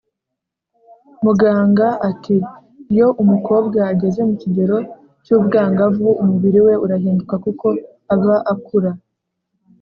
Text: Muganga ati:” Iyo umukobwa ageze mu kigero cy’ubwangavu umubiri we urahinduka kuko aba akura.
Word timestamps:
Muganga 1.23 1.87
ati:” 2.09 2.35
Iyo 2.93 3.07
umukobwa 3.23 3.79
ageze 3.91 4.19
mu 4.29 4.35
kigero 4.41 4.77
cy’ubwangavu 5.23 6.07
umubiri 6.21 6.59
we 6.65 6.73
urahinduka 6.83 7.35
kuko 7.45 7.67
aba 8.13 8.35
akura. 8.53 8.91